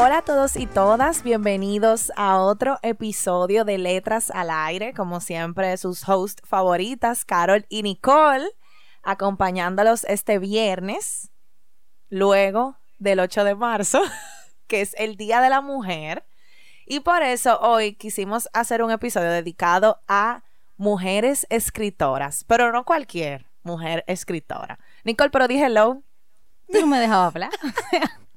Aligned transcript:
Hola 0.00 0.18
a 0.18 0.22
todos 0.22 0.54
y 0.54 0.66
todas, 0.66 1.24
bienvenidos 1.24 2.12
a 2.14 2.38
otro 2.38 2.78
episodio 2.82 3.64
de 3.64 3.78
Letras 3.78 4.30
al 4.30 4.48
Aire, 4.48 4.94
como 4.94 5.18
siempre 5.18 5.76
sus 5.76 6.08
hosts 6.08 6.40
favoritas, 6.46 7.24
Carol 7.24 7.66
y 7.68 7.82
Nicole, 7.82 8.46
acompañándolos 9.02 10.04
este 10.04 10.38
viernes, 10.38 11.32
luego 12.10 12.78
del 13.00 13.18
8 13.18 13.42
de 13.42 13.56
marzo, 13.56 14.00
que 14.68 14.82
es 14.82 14.94
el 14.98 15.16
Día 15.16 15.40
de 15.40 15.50
la 15.50 15.62
Mujer, 15.62 16.24
y 16.86 17.00
por 17.00 17.24
eso 17.24 17.58
hoy 17.58 17.94
quisimos 17.94 18.48
hacer 18.52 18.84
un 18.84 18.92
episodio 18.92 19.30
dedicado 19.30 20.00
a 20.06 20.44
mujeres 20.76 21.44
escritoras, 21.50 22.44
pero 22.44 22.70
no 22.70 22.84
cualquier 22.84 23.46
mujer 23.64 24.04
escritora. 24.06 24.78
Nicole, 25.02 25.30
pero 25.30 25.48
dije 25.48 25.66
hello. 25.66 26.04
Tú 26.72 26.82
no 26.82 26.86
me 26.86 27.00
dejabas 27.00 27.34
hablar. 27.34 27.50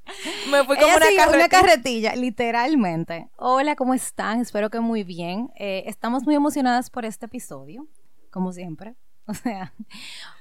Me 0.49 0.63
fui 0.63 0.77
como 0.77 0.95
una, 0.95 1.49
carretilla. 1.49 2.15
literalmente. 2.15 3.29
Hola, 3.37 3.75
¿cómo 3.75 3.93
están? 3.93 4.39
Espero 4.39 4.69
que 4.69 4.79
muy 4.79 5.03
bien. 5.03 5.51
Eh, 5.55 5.83
estamos 5.87 6.23
muy 6.23 6.35
emocionadas 6.35 6.89
por 6.89 7.05
este 7.05 7.25
episodio, 7.25 7.87
como 8.29 8.51
siempre. 8.53 8.95
O 9.27 9.33
sea, 9.33 9.71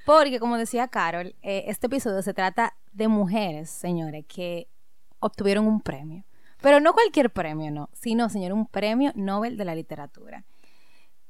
porque 0.04 0.40
como 0.40 0.56
decía 0.56 0.88
Carol, 0.88 1.36
eh, 1.42 1.64
este 1.68 1.86
episodio 1.86 2.22
se 2.22 2.34
trata 2.34 2.74
de 2.92 3.06
mujeres, 3.06 3.70
señores, 3.70 4.24
que 4.26 4.66
obtuvieron 5.20 5.66
un 5.66 5.80
premio. 5.80 6.24
Pero 6.60 6.80
no 6.80 6.92
cualquier 6.92 7.30
premio, 7.30 7.70
no, 7.70 7.88
sino, 7.92 8.28
señor, 8.30 8.52
un 8.52 8.66
premio 8.66 9.12
Nobel 9.14 9.56
de 9.56 9.64
la 9.64 9.74
literatura. 9.74 10.44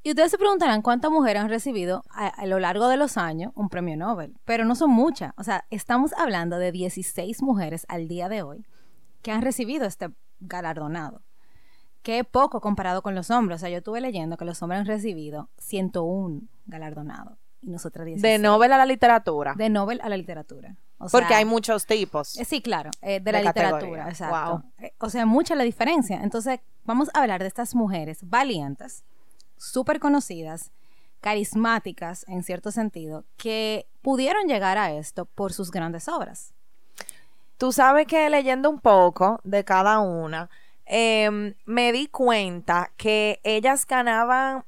Y 0.03 0.09
ustedes 0.09 0.31
se 0.31 0.37
preguntarán 0.37 0.81
cuántas 0.81 1.11
mujeres 1.11 1.43
han 1.43 1.49
recibido 1.49 2.03
a, 2.09 2.45
lo 2.47 2.59
largo 2.59 2.87
de 2.87 2.97
los 2.97 3.17
años 3.17 3.51
un 3.55 3.69
premio 3.69 3.95
Nobel, 3.95 4.35
pero 4.45 4.65
no 4.65 4.75
son 4.75 4.89
muchas. 4.89 5.33
O 5.37 5.43
sea, 5.43 5.65
estamos 5.69 6.13
hablando 6.13 6.57
de 6.57 6.71
16 6.71 7.43
mujeres 7.43 7.85
al 7.87 8.07
día 8.07 8.27
de 8.27 8.41
hoy 8.41 8.65
que 9.21 9.31
han 9.31 9.43
recibido 9.43 9.85
este 9.85 10.09
galardonado. 10.39 11.21
Que 12.01 12.23
poco 12.23 12.61
comparado 12.61 13.03
con 13.03 13.13
los 13.13 13.29
hombres. 13.29 13.57
O 13.57 13.59
sea, 13.59 13.69
yo 13.69 13.77
estuve 13.77 14.01
leyendo 14.01 14.37
que 14.37 14.45
los 14.45 14.59
hombres 14.63 14.79
han 14.79 14.87
recibido 14.87 15.49
101 15.59 16.41
galardonados 16.65 17.37
y 17.61 17.69
nosotras 17.69 18.07
16. 18.07 18.23
De 18.23 18.39
Nobel 18.39 18.71
a 18.73 18.77
la 18.77 18.87
literatura. 18.87 19.53
De 19.55 19.69
Nobel 19.69 20.01
a 20.01 20.09
la 20.09 20.17
literatura. 20.17 20.75
Porque 21.11 21.35
hay 21.35 21.45
muchos 21.45 21.85
tipos. 21.85 22.37
Eh, 22.39 22.45
sí, 22.45 22.61
claro, 22.61 22.89
eh, 23.01 23.19
de, 23.19 23.31
la 23.31 23.41
literatura, 23.41 24.09
exacto. 24.09 24.63
Eh, 24.79 24.93
o 24.99 25.09
sea, 25.09 25.25
mucha 25.25 25.55
la 25.55 25.63
diferencia. 25.63 26.21
Entonces, 26.23 26.59
vamos 26.85 27.09
a 27.13 27.21
hablar 27.21 27.41
de 27.41 27.47
estas 27.47 27.75
mujeres 27.75 28.19
valientes 28.23 29.03
súper 29.61 29.99
conocidas, 29.99 30.71
carismáticas 31.19 32.25
en 32.27 32.43
cierto 32.43 32.71
sentido, 32.71 33.25
que 33.37 33.87
pudieron 34.01 34.47
llegar 34.47 34.77
a 34.77 34.91
esto 34.93 35.25
por 35.25 35.53
sus 35.53 35.71
grandes 35.71 36.07
obras. 36.07 36.53
Tú 37.57 37.71
sabes 37.71 38.07
que 38.07 38.29
leyendo 38.29 38.69
un 38.69 38.79
poco 38.79 39.39
de 39.43 39.63
cada 39.63 39.99
una, 39.99 40.49
em, 40.85 41.53
me 41.65 41.91
di 41.91 42.07
cuenta 42.07 42.91
que 42.97 43.39
ellas 43.43 43.85
ganaban 43.85 44.65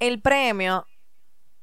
el 0.00 0.20
premio 0.20 0.86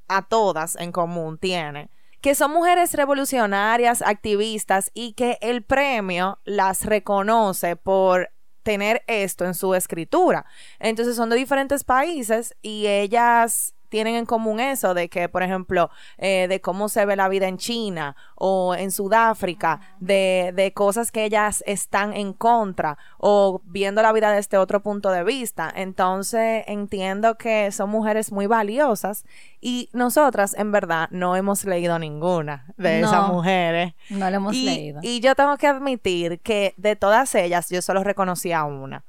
a 0.08 0.22
todas 0.22 0.78
en 0.78 0.92
común, 0.92 1.38
tiene 1.38 1.90
que 2.22 2.36
son 2.36 2.52
mujeres 2.52 2.94
revolucionarias, 2.94 4.04
activistas 4.04 4.92
y 4.94 5.14
que 5.14 5.40
el 5.42 5.64
premio 5.64 6.40
las 6.46 6.86
reconoce 6.86 7.76
por 7.76 8.30
tener 8.64 9.04
esto 9.08 9.46
en 9.46 9.54
su 9.54 9.76
escritura. 9.76 10.46
Entonces 10.80 11.16
son 11.16 11.30
de 11.30 11.36
diferentes 11.36 11.84
países 11.84 12.56
y 12.62 12.88
ellas 12.88 13.74
tienen 13.92 14.16
en 14.16 14.26
común 14.26 14.62
eso 14.62 14.94
de 14.94 15.10
que, 15.10 15.28
por 15.28 15.44
ejemplo, 15.44 15.92
eh, 16.18 16.48
de 16.48 16.62
cómo 16.62 16.88
se 16.88 17.06
ve 17.06 17.18
la 17.18 17.28
vida 17.28 17.48
en 17.48 17.58
China 17.58 18.16
o 18.36 18.74
en 18.74 18.90
Sudáfrica, 18.90 19.82
de, 20.00 20.54
de, 20.56 20.72
cosas 20.72 21.12
que 21.12 21.26
ellas 21.26 21.62
están 21.68 22.14
en 22.14 22.32
contra 22.32 22.98
o 23.18 23.62
viendo 23.66 24.02
la 24.02 24.14
vida 24.14 24.32
desde 24.32 24.58
otro 24.58 24.82
punto 24.82 25.12
de 25.12 25.26
vista. 25.26 25.72
Entonces 25.76 26.64
entiendo 26.68 27.36
que 27.36 27.70
son 27.74 27.90
mujeres 27.90 28.32
muy 28.32 28.48
valiosas 28.48 29.26
y 29.60 29.90
nosotras 29.92 30.56
en 30.58 30.72
verdad 30.72 31.10
no 31.12 31.36
hemos 31.36 31.66
leído 31.66 32.00
ninguna 32.00 32.74
de 32.78 33.02
esas 33.02 33.28
mujeres. 33.28 33.94
No 34.10 34.30
la 34.30 34.38
hemos 34.38 34.56
leído. 34.56 35.02
Y 35.04 35.20
yo 35.20 35.36
tengo 35.36 35.58
que 35.58 35.68
admitir 35.68 36.40
que 36.40 36.74
de 36.78 36.96
todas 36.96 37.36
ellas 37.36 37.70
yo 37.70 37.82
solo 37.82 38.06
reconocí 38.06 38.54
a 38.54 38.64
una. 38.64 39.04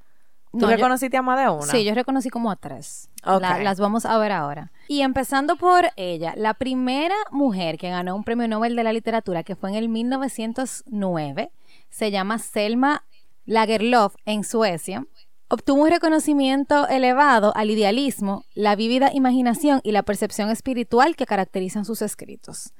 ¿Tú 0.58 0.66
reconociste 0.66 1.16
a 1.16 1.22
más 1.22 1.40
de 1.40 1.48
una? 1.48 1.62
Sí, 1.62 1.84
yo 1.84 1.94
reconocí 1.94 2.28
como 2.28 2.50
a 2.50 2.56
tres. 2.56 3.08
las 3.24 3.80
vamos 3.80 4.04
a 4.04 4.18
ver 4.18 4.32
ahora. 4.32 4.70
Y 4.86 5.00
empezando 5.00 5.56
por 5.56 5.86
ella, 5.96 6.34
la 6.36 6.54
primera 6.54 7.16
mujer 7.30 7.78
que 7.78 7.88
ganó 7.88 8.14
un 8.14 8.24
premio 8.24 8.48
Nobel 8.48 8.76
de 8.76 8.84
la 8.84 8.92
literatura, 8.92 9.42
que 9.42 9.56
fue 9.56 9.70
en 9.70 9.76
el 9.76 9.88
1909, 9.88 11.50
se 11.88 12.10
llama 12.10 12.38
Selma 12.38 13.04
Lagerlöf 13.46 14.14
en 14.26 14.44
Suecia. 14.44 15.06
Obtuvo 15.48 15.82
un 15.82 15.90
reconocimiento 15.90 16.88
elevado 16.88 17.52
al 17.56 17.70
idealismo, 17.70 18.44
la 18.54 18.74
vívida 18.76 19.10
imaginación 19.12 19.80
y 19.82 19.92
la 19.92 20.02
percepción 20.02 20.50
espiritual 20.50 21.16
que 21.16 21.26
caracterizan 21.26 21.84
sus 21.84 22.00
escritos. 22.02 22.72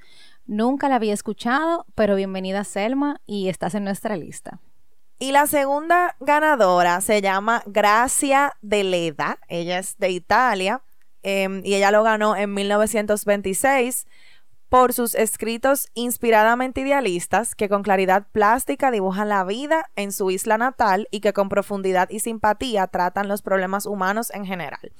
Nunca 0.46 0.88
la 0.88 0.96
había 0.96 1.14
escuchado, 1.14 1.86
pero 1.94 2.16
bienvenida 2.16 2.64
Selma 2.64 3.20
y 3.26 3.48
estás 3.48 3.74
en 3.74 3.84
nuestra 3.84 4.16
lista. 4.16 4.60
Y 5.22 5.30
la 5.30 5.46
segunda 5.46 6.16
ganadora 6.18 7.00
se 7.00 7.22
llama 7.22 7.62
Gracia 7.66 8.56
de 8.60 8.82
Leda. 8.82 9.38
Ella 9.46 9.78
es 9.78 9.96
de 9.98 10.10
Italia 10.10 10.82
em, 11.22 11.62
y 11.64 11.76
ella 11.76 11.92
lo 11.92 12.02
ganó 12.02 12.34
en 12.34 12.52
1926 12.52 14.08
por 14.68 14.92
sus 14.92 15.14
escritos 15.14 15.86
inspiradamente 15.94 16.80
idealistas 16.80 17.54
que 17.54 17.68
con 17.68 17.84
claridad 17.84 18.26
plástica 18.32 18.90
dibujan 18.90 19.28
la 19.28 19.44
vida 19.44 19.88
en 19.94 20.10
su 20.10 20.32
isla 20.32 20.58
natal 20.58 21.06
y 21.12 21.20
que 21.20 21.32
con 21.32 21.48
profundidad 21.48 22.10
y 22.10 22.18
simpatía 22.18 22.88
tratan 22.88 23.28
los 23.28 23.42
problemas 23.42 23.86
humanos 23.86 24.28
en 24.34 24.44
general. 24.44 24.90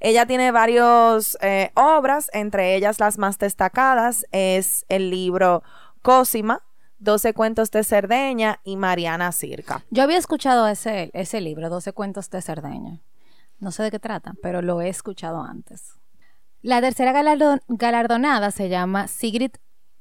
Ella 0.00 0.24
tiene 0.24 0.50
varias 0.50 1.36
eh, 1.42 1.72
obras, 1.74 2.30
entre 2.32 2.74
ellas 2.74 3.00
las 3.00 3.18
más 3.18 3.38
destacadas 3.38 4.24
es 4.32 4.86
el 4.88 5.10
libro 5.10 5.62
Cosima, 6.00 6.62
12 6.98 7.34
cuentos 7.34 7.70
de 7.70 7.84
Cerdeña 7.84 8.60
y 8.64 8.76
Mariana 8.76 9.32
Circa. 9.32 9.84
Yo 9.90 10.02
había 10.02 10.18
escuchado 10.18 10.66
ese, 10.68 11.10
ese 11.14 11.40
libro, 11.40 11.70
12 11.70 11.92
cuentos 11.92 12.30
de 12.30 12.42
Cerdeña. 12.42 13.00
No 13.60 13.72
sé 13.72 13.82
de 13.82 13.90
qué 13.90 13.98
trata, 13.98 14.34
pero 14.42 14.62
lo 14.62 14.80
he 14.80 14.88
escuchado 14.88 15.42
antes. 15.42 15.94
La 16.62 16.80
tercera 16.80 17.12
galardonada 17.68 18.50
se 18.50 18.68
llama 18.68 19.06
Sigrid 19.08 19.52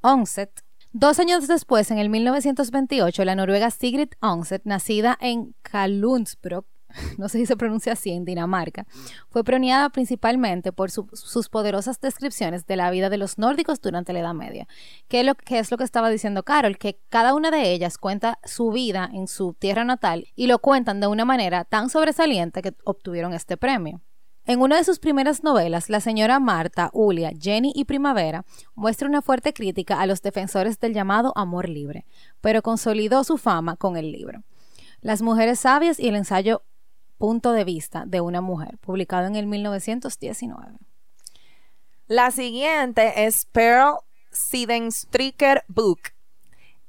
Onset. 0.02 0.64
Dos 0.92 1.20
años 1.20 1.48
después, 1.48 1.92
en 1.92 2.00
el 2.00 2.10
1928, 2.10 3.26
la 3.26 3.36
noruega 3.36 3.70
Sigrid 3.70 4.10
Onset, 4.22 4.64
nacida 4.66 5.18
en 5.22 5.54
Kalundsbrok, 5.62 6.66
no 7.18 7.30
sé 7.30 7.40
si 7.40 7.46
se 7.46 7.58
pronuncia 7.58 7.94
así, 7.94 8.12
en 8.12 8.26
Dinamarca, 8.26 8.86
fue 9.30 9.44
premiada 9.44 9.90
principalmente 9.90 10.72
por 10.72 10.92
sus 10.92 11.50
poderosas 11.50 12.00
descripciones 12.00 12.66
de 12.66 12.76
la 12.76 12.90
vida 12.92 13.10
de 13.10 13.18
los 13.18 13.38
nórdicos 13.38 13.82
durante 13.82 14.14
la 14.14 14.20
Edad 14.20 14.34
Media. 14.34 14.68
¿Qué 15.08 15.22
es, 15.22 15.26
lo, 15.26 15.36
que 15.36 15.60
es 15.60 15.72
lo 15.72 15.78
que 15.78 15.84
estaba 15.84 16.10
diciendo 16.10 16.44
Carol? 16.44 16.78
Que 16.78 17.00
cada 17.10 17.34
una 17.34 17.52
de 17.52 17.72
ellas 17.72 17.98
cuenta 17.98 18.40
su 18.44 18.72
vida 18.72 19.10
en 19.14 19.28
su 19.28 19.54
tierra 19.54 19.84
natal 19.84 20.28
y 20.36 20.48
lo 20.48 20.60
cuentan 20.60 21.00
de 21.00 21.08
una 21.08 21.26
manera 21.26 21.66
tan 21.66 21.90
sobresaliente 21.90 22.62
que 22.62 22.74
obtuvieron 22.84 23.34
este 23.34 23.58
premio. 23.58 24.02
En 24.46 24.62
una 24.62 24.78
de 24.78 24.86
sus 24.86 25.00
primeras 25.00 25.44
novelas, 25.44 25.90
la 25.90 26.00
señora 26.00 26.40
Marta, 26.40 26.90
Ulia, 26.94 27.34
Jenny 27.38 27.74
y 27.76 27.84
Primavera 27.84 28.46
muestra 28.76 29.10
una 29.10 29.22
fuerte 29.22 29.52
crítica 29.52 30.00
a 30.00 30.06
los 30.06 30.22
defensores 30.22 30.80
del 30.80 30.94
llamado 30.94 31.34
amor 31.36 31.68
libre, 31.68 32.06
pero 32.40 32.62
consolidó 32.62 33.26
su 33.26 33.38
fama 33.38 33.76
con 33.76 33.98
el 33.98 34.14
libro. 34.14 34.44
Las 35.02 35.22
mujeres 35.22 35.60
sabias 35.60 36.00
y 36.00 36.08
el 36.08 36.16
ensayo 36.16 36.64
punto 37.18 37.52
de 37.54 37.64
vista 37.64 38.04
de 38.06 38.22
una 38.22 38.42
mujer, 38.42 38.78
publicado 38.78 39.28
en 39.28 39.36
el 39.36 39.48
1919. 39.48 40.78
La 42.08 42.32
siguiente 42.32 43.26
es 43.26 43.46
Pearl 43.46 43.98
Sidenstricker 44.32 45.64
Book. 45.68 46.00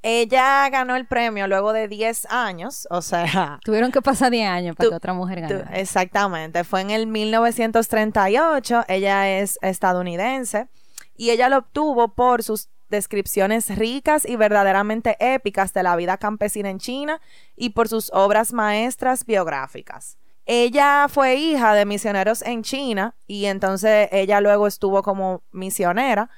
Ella 0.01 0.69
ganó 0.69 0.95
el 0.95 1.05
premio 1.07 1.45
luego 1.47 1.73
de 1.73 1.89
10 1.89 2.27
años, 2.29 2.87
o 2.89 3.01
sea... 3.01 3.59
Tuvieron 3.65 3.91
que 3.91 4.01
pasar 4.01 4.31
10 4.31 4.47
años 4.47 4.75
para 4.77 4.89
que 4.89 4.95
otra 4.95 5.13
mujer 5.13 5.45
tú- 5.45 5.55
ganara. 5.55 5.77
exactamente, 5.77 6.63
fue 6.63 6.79
en 6.81 6.91
el 6.91 7.05
1938, 7.07 8.85
ella 8.87 9.29
es 9.39 9.59
estadounidense 9.61 10.69
y 11.17 11.31
ella 11.31 11.49
lo 11.49 11.57
obtuvo 11.57 12.13
por 12.13 12.43
sus 12.43 12.69
descripciones 12.89 13.75
ricas 13.77 14.25
y 14.25 14.35
verdaderamente 14.35 15.17
épicas 15.19 15.73
de 15.73 15.83
la 15.83 15.95
vida 15.95 16.17
campesina 16.17 16.69
en 16.69 16.79
China 16.79 17.21
y 17.55 17.71
por 17.71 17.87
sus 17.87 18.11
obras 18.13 18.53
maestras 18.53 19.25
biográficas. 19.25 20.17
Ella 20.45 21.07
fue 21.09 21.35
hija 21.35 21.75
de 21.75 21.85
misioneros 21.85 22.41
en 22.41 22.63
China 22.63 23.15
y 23.27 23.45
entonces 23.45 24.09
ella 24.11 24.41
luego 24.41 24.65
estuvo 24.65 25.03
como 25.03 25.43
misionera 25.51 26.29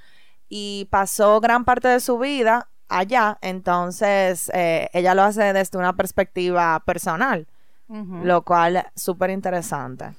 y 0.50 0.90
pasó 0.92 1.40
gran 1.40 1.64
parte 1.64 1.88
de 1.88 2.02
su 2.02 2.20
vida 2.20 2.68
allá, 2.90 3.38
entonces 3.42 4.52
eh, 4.54 4.90
ella 4.92 5.16
lo 5.16 5.24
hace 5.24 5.54
desde 5.54 5.78
una 5.78 5.96
perspectiva 5.96 6.82
personal, 6.86 7.48
lo 7.88 8.44
cual 8.44 8.86
súper 8.96 9.30
interesante. 9.30 10.14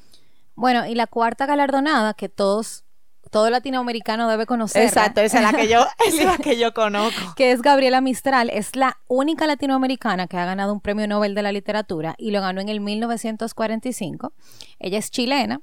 Bueno, 0.54 0.86
y 0.86 0.94
la 0.94 1.06
cuarta 1.06 1.46
galardonada 1.46 2.14
que 2.14 2.28
todos, 2.28 2.84
todo 3.30 3.50
latinoamericano 3.50 4.28
debe 4.28 4.46
conocer. 4.46 4.82
Exacto, 4.82 5.20
esa 5.20 5.38
es 5.38 5.42
la 5.44 5.58
que 5.58 5.68
yo, 5.68 5.86
esa 6.06 6.20
es 6.20 6.26
la 6.26 6.38
que 6.38 6.58
yo 6.58 6.74
conozco. 6.74 7.34
que 7.36 7.52
es 7.52 7.62
Gabriela 7.62 8.00
Mistral, 8.00 8.50
es 8.50 8.76
la 8.76 8.98
única 9.08 9.46
latinoamericana 9.46 10.26
que 10.26 10.36
ha 10.36 10.44
ganado 10.44 10.72
un 10.72 10.80
premio 10.80 11.06
Nobel 11.08 11.34
de 11.34 11.42
la 11.42 11.52
literatura 11.52 12.14
y 12.18 12.30
lo 12.30 12.40
ganó 12.40 12.60
en 12.60 12.68
el 12.68 12.80
1945. 12.80 14.32
Ella 14.78 14.98
es 14.98 15.10
chilena, 15.10 15.60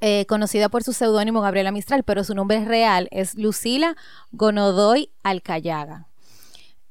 eh, 0.00 0.26
conocida 0.26 0.68
por 0.68 0.82
su 0.82 0.92
seudónimo 0.92 1.40
Gabriela 1.40 1.72
Mistral, 1.72 2.02
pero 2.02 2.24
su 2.24 2.34
nombre 2.34 2.64
real 2.64 3.08
es 3.12 3.34
Lucila 3.34 3.96
Gonodoy 4.32 5.10
Alcayaga. 5.22 6.08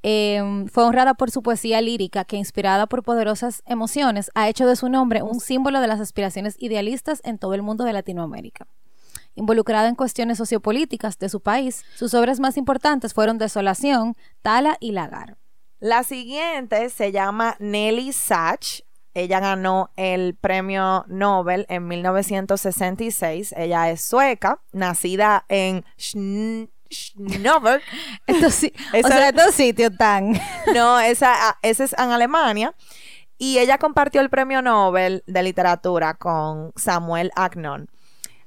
Eh, 0.08 0.66
fue 0.72 0.84
honrada 0.84 1.16
por 1.16 1.32
su 1.32 1.42
poesía 1.42 1.82
lírica 1.82 2.26
que, 2.26 2.38
inspirada 2.38 2.86
por 2.86 3.02
poderosas 3.04 3.64
emociones, 3.66 4.30
ha 4.36 4.48
hecho 4.50 4.68
de 4.68 4.76
su 4.76 4.88
nombre 4.88 5.24
un 5.24 5.40
símbolo 5.40 5.82
de 5.82 5.88
las 5.88 6.00
aspiraciones 6.00 6.56
idealistas 6.60 7.22
en 7.24 7.40
todo 7.40 7.56
el 7.56 7.64
mundo 7.64 7.84
de 7.86 7.94
Latinoamérica. 7.94 8.68
Involucrada 9.36 9.88
en 9.90 9.96
cuestiones 9.96 10.38
sociopolíticas 10.38 11.20
de 11.20 11.30
su 11.30 11.42
país, 11.42 11.84
sus 11.96 12.14
obras 12.14 12.40
más 12.40 12.58
importantes 12.58 13.14
fueron 13.14 13.38
Desolación, 13.38 14.16
Tala 14.42 14.78
y 14.80 14.92
Lagar. 14.92 15.38
La 15.80 16.04
siguiente 16.04 16.90
se 16.90 17.12
llama 17.12 17.56
Nelly 17.60 18.14
Sachs. 18.14 18.84
Ella 19.14 19.40
ganó 19.40 19.92
el 19.98 20.36
premio 20.36 21.06
Nobel 21.08 21.66
en 21.70 21.88
1966. 21.88 23.54
Ella 23.58 23.90
es 23.92 24.02
sueca, 24.02 24.60
nacida 24.72 25.46
en 25.50 25.84
Schn- 25.98 26.70
Schnöberg. 26.92 27.82
Estos, 28.28 28.54
sí- 28.56 28.74
o 29.04 29.08
sea, 29.08 29.30
estos 29.30 29.54
sitios 29.56 29.92
tan... 29.98 30.34
No, 30.74 31.00
esa, 31.00 31.34
ah, 31.50 31.58
esa 31.62 31.84
es 31.84 31.94
en 31.94 32.12
Alemania. 32.12 32.74
Y 33.38 33.58
ella 33.60 33.78
compartió 33.78 34.22
el 34.22 34.30
premio 34.30 34.62
Nobel 34.62 35.24
de 35.28 35.44
literatura 35.44 36.14
con 36.14 36.72
Samuel 36.78 37.32
Agnon. 37.36 37.90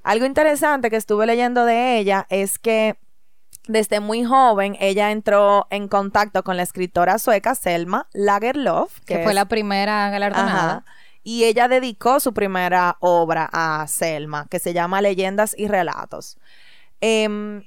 Algo 0.08 0.24
interesante 0.24 0.88
que 0.88 0.96
estuve 0.96 1.26
leyendo 1.26 1.66
de 1.66 1.98
ella 1.98 2.26
es 2.30 2.58
que 2.58 2.96
desde 3.66 4.00
muy 4.00 4.24
joven 4.24 4.74
ella 4.80 5.10
entró 5.10 5.66
en 5.68 5.86
contacto 5.86 6.42
con 6.42 6.56
la 6.56 6.62
escritora 6.62 7.18
sueca 7.18 7.54
Selma 7.54 8.08
Lagerlöf, 8.14 9.00
que 9.00 9.22
fue 9.22 9.34
la 9.34 9.44
primera 9.48 10.08
galardonada. 10.08 10.76
Ajá. 10.78 10.84
Y 11.22 11.44
ella 11.44 11.68
dedicó 11.68 12.20
su 12.20 12.32
primera 12.32 12.96
obra 13.00 13.50
a 13.52 13.86
Selma, 13.86 14.46
que 14.48 14.58
se 14.58 14.72
llama 14.72 15.02
Leyendas 15.02 15.54
y 15.58 15.68
Relatos. 15.68 16.38
Em, 17.02 17.64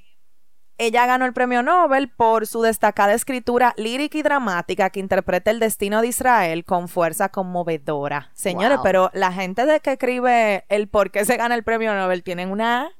ella 0.86 1.06
ganó 1.06 1.26
el 1.26 1.32
premio 1.32 1.62
Nobel 1.62 2.08
por 2.08 2.46
su 2.46 2.60
destacada 2.62 3.14
escritura 3.14 3.72
lírica 3.76 4.18
y 4.18 4.22
dramática 4.22 4.90
que 4.90 4.98
interpreta 4.98 5.52
el 5.52 5.60
destino 5.60 6.00
de 6.00 6.08
Israel 6.08 6.64
con 6.64 6.88
fuerza 6.88 7.28
conmovedora. 7.28 8.30
Señores, 8.34 8.78
Wow. 8.78 8.82
pero 8.82 9.10
la 9.14 9.32
gente 9.32 9.64
de 9.64 9.78
que 9.78 9.92
escribe 9.92 10.64
el 10.68 10.88
por 10.88 11.12
qué 11.12 11.24
se 11.24 11.36
gana 11.36 11.54
el 11.54 11.62
premio 11.62 11.94
Nobel 11.94 12.24
tienen 12.24 12.50
una, 12.50 12.90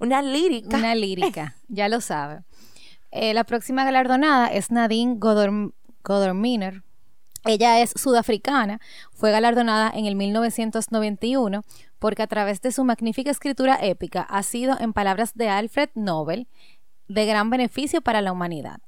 una 0.00 0.20
lírica. 0.20 0.76
Una 0.76 0.94
lírica, 0.94 1.54
ya 1.68 1.88
lo 1.88 2.02
sabe. 2.02 2.40
Eh, 3.10 3.32
la 3.32 3.44
próxima 3.44 3.84
galardonada 3.84 4.48
es 4.48 4.70
Nadine 4.70 5.14
Godorm 5.18 5.72
Godorminer. 6.04 6.82
Ella 7.46 7.80
es 7.80 7.94
sudafricana, 7.96 8.80
fue 9.14 9.30
galardonada 9.30 9.90
en 9.94 10.04
el 10.04 10.14
1991 10.14 11.64
porque 11.98 12.22
a 12.22 12.26
través 12.26 12.60
de 12.60 12.70
su 12.70 12.84
magnífica 12.84 13.30
escritura 13.30 13.78
épica 13.80 14.20
ha 14.22 14.42
sido, 14.42 14.76
en 14.78 14.92
palabras 14.92 15.32
de 15.34 15.48
Alfred 15.48 15.88
Nobel, 15.94 16.48
de 17.10 17.26
gran 17.26 17.50
beneficio 17.50 18.00
para 18.00 18.20
la 18.22 18.32
humanidad. 18.32 18.78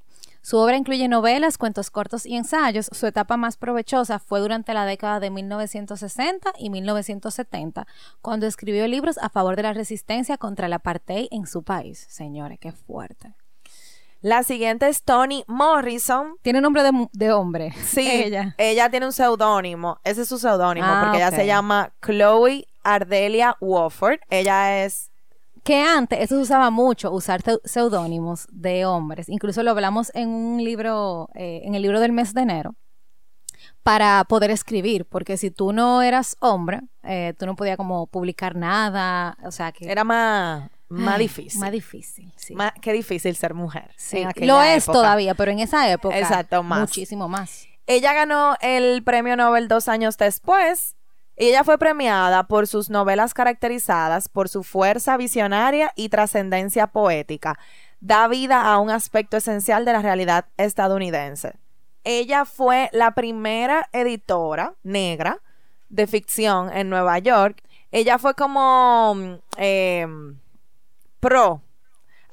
Su 0.45 0.59
obra 0.59 0.77
incluye 0.77 1.07
novelas, 1.07 1.57
cuentos 1.57 1.91
cortos 1.91 2.27
y 2.27 2.35
ensayos. 2.37 2.89
Su 2.91 3.07
etapa 3.07 3.37
más 3.37 3.57
provechosa 3.57 4.19
fue 4.19 4.41
durante 4.41 4.75
la 4.75 4.85
década 4.87 5.21
de 5.21 5.31
1960 5.31 6.53
y 6.59 6.69
1970, 6.71 7.87
cuando 8.21 8.47
escribió 8.47 8.89
libros 8.89 9.19
a 9.19 9.29
favor 9.29 9.55
de 9.55 9.63
la 9.63 9.73
resistencia 9.73 10.39
contra 10.39 10.67
el 10.67 10.73
apartheid 10.73 11.29
en 11.31 11.47
su 11.47 11.63
país. 11.63 12.07
Señores, 12.11 12.59
qué 12.61 12.73
fuerte. 12.73 13.35
La 14.21 14.43
siguiente 14.43 14.89
es 14.89 15.05
Toni 15.05 15.45
Morrison. 15.47 16.35
Tiene 16.43 16.61
nombre 16.61 16.83
de, 16.83 17.09
de 17.13 17.33
hombre. 17.33 17.73
Sí, 17.85 18.09
Ella. 18.09 18.55
ella 18.59 18.91
tiene 18.91 19.07
un 19.07 19.13
seudónimo. 19.13 20.01
Ese 20.03 20.23
es 20.23 20.29
su 20.29 20.39
seudónimo 20.39 20.87
Ah, 20.89 21.03
porque 21.05 21.19
ella 21.19 21.31
se 21.31 21.47
llama 21.47 21.93
Chloe 22.05 22.67
Ardelia 22.83 23.57
Wofford. 23.61 24.19
Ella 24.29 24.85
es 24.85 25.12
Que 25.65 25.83
antes 25.83 26.19
eso 26.21 26.35
se 26.37 26.43
usaba 26.43 26.71
mucho, 26.71 27.13
usar 27.13 27.41
seudónimos 27.65 28.47
de 28.51 28.85
hombres. 28.85 29.29
Incluso 29.29 29.63
lo 29.63 29.71
hablamos 29.71 30.11
en 30.15 30.29
un 30.29 30.63
libro, 30.65 31.29
eh, 31.35 31.61
en 31.65 31.75
el 31.75 31.83
libro 31.83 32.01
del 32.01 32.11
mes 32.13 32.35
de 32.35 32.43
enero, 32.43 32.75
para 33.85 34.25
poder 34.25 34.51
escribir, 34.51 35.05
porque 35.07 35.37
si 35.37 35.51
tú 35.51 35.73
no 35.73 36.03
eras 36.03 36.37
hombre, 36.41 36.81
eh, 37.05 37.35
tú 37.39 37.47
no 37.47 37.55
podías 37.55 37.77
como 37.77 38.07
publicar 38.09 38.57
nada, 38.57 39.37
o 39.45 39.51
sea 39.53 39.71
que... 39.73 39.91
era 39.91 40.03
más, 40.05 40.69
más 40.89 41.15
Ay, 41.15 41.23
difícil. 41.23 41.61
Más 41.61 41.71
difícil, 41.73 42.33
sí. 42.37 42.55
Más- 42.55 42.73
qué 42.81 42.93
difícil 42.93 43.35
ser 43.37 43.55
mujer. 43.55 43.91
Sí, 43.97 44.25
lo 44.41 44.61
es 44.63 44.85
época. 44.85 44.99
todavía, 44.99 45.35
pero 45.35 45.53
en 45.53 45.61
esa 45.61 45.91
época 45.91 46.19
Exacto, 46.19 46.63
más. 46.65 46.81
muchísimo 46.81 47.29
más. 47.29 47.67
Ella 47.87 48.13
ganó 48.13 48.57
el 48.61 49.03
premio 49.03 49.37
Nobel 49.37 49.69
dos 49.69 49.89
años 49.89 50.17
después. 50.17 50.97
Ella 51.37 51.65
fue 51.65 51.79
premiada 51.79 52.45
por 52.45 52.67
sus 52.67 52.91
novelas 52.91 53.35
caracterizadas 53.35 54.29
por 54.29 54.49
su 54.49 54.63
fuerza 54.63 55.17
visionaria 55.17 55.93
y 55.97 56.09
trascendencia 56.09 56.89
poética. 56.89 57.59
Da 58.01 58.29
vida 58.29 58.63
a 58.63 58.79
un 58.79 58.91
aspecto 58.91 59.37
esencial 59.37 59.85
de 59.85 59.93
la 59.93 60.03
realidad 60.03 60.47
estadounidense. 60.57 61.55
Ella 62.05 62.45
fue 62.45 62.91
la 62.93 63.13
primera 63.13 63.89
editora 63.93 64.75
negra 64.83 65.41
de 65.89 66.07
ficción 66.07 66.71
en 66.73 66.91
Nueva 66.91 67.19
York. 67.19 67.63
Ella 67.93 68.19
fue 68.19 68.35
como 68.35 69.15
mm, 69.15 69.35
eh, 69.57 70.07
pro 71.21 71.63